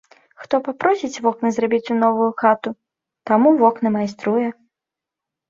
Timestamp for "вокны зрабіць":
1.25-1.91